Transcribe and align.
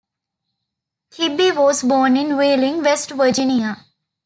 Kibbee 1.11 1.51
was 1.55 1.83
born 1.83 2.17
in 2.17 2.35
Wheeling, 2.35 2.81
West 2.81 3.11
Virginia. 3.11 3.85